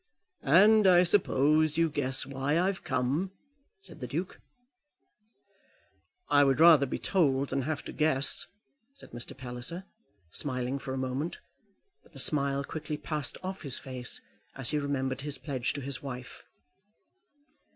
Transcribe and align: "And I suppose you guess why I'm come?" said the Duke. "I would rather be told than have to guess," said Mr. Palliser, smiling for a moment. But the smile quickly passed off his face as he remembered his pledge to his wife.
"And 0.41 0.87
I 0.87 1.03
suppose 1.03 1.77
you 1.77 1.87
guess 1.87 2.25
why 2.25 2.57
I'm 2.57 2.73
come?" 2.73 3.29
said 3.81 3.99
the 3.99 4.07
Duke. 4.07 4.41
"I 6.27 6.43
would 6.43 6.59
rather 6.59 6.87
be 6.87 6.97
told 6.97 7.49
than 7.49 7.61
have 7.61 7.83
to 7.83 7.91
guess," 7.91 8.47
said 8.95 9.11
Mr. 9.11 9.37
Palliser, 9.37 9.85
smiling 10.31 10.79
for 10.79 10.95
a 10.95 10.97
moment. 10.97 11.37
But 12.01 12.13
the 12.13 12.17
smile 12.17 12.63
quickly 12.63 12.97
passed 12.97 13.37
off 13.43 13.61
his 13.61 13.77
face 13.77 14.19
as 14.55 14.71
he 14.71 14.79
remembered 14.79 15.21
his 15.21 15.37
pledge 15.37 15.71
to 15.73 15.81
his 15.81 16.01
wife. 16.01 16.45